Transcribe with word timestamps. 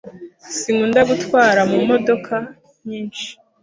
Sinkunda 0.57 1.01
gutwara 1.09 1.61
mumodoka 1.71 2.33
nyinshi 2.87 3.27